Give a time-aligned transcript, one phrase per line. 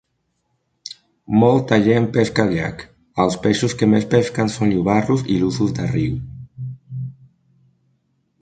[1.43, 2.81] Molta gent pesca al llac.
[3.25, 6.17] Els peixos que més pesquen són llobarros i lluços de riu.